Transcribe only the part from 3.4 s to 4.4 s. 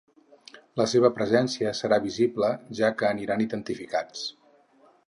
identificats.